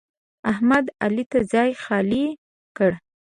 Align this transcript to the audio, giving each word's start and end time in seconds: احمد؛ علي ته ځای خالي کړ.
احمد؛ 0.51 0.85
علي 1.03 1.23
ته 1.31 1.39
ځای 1.53 1.69
خالي 1.83 2.25
کړ. 2.77 2.91